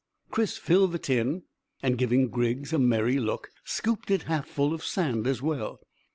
Chris 0.31 0.57
filled 0.57 0.93
the 0.93 0.97
tin, 0.97 1.43
and 1.83 1.95
giving 1.95 2.27
Griggs 2.29 2.73
a 2.73 2.79
merry 2.79 3.19
look, 3.19 3.51
scooped 3.63 4.09
it 4.09 4.23
half 4.23 4.47
full 4.47 4.73
of 4.73 4.83
sand 4.83 5.27
as 5.27 5.43
well. 5.43 5.79